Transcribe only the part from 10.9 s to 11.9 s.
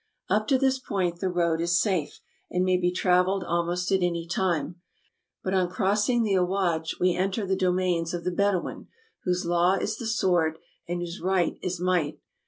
whose right is